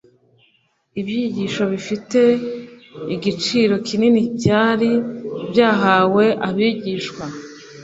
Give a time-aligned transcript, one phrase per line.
[0.99, 2.21] Ibyigisho bifite
[3.15, 4.89] igiciro kinini byari
[5.49, 7.25] byahawe abigishwa.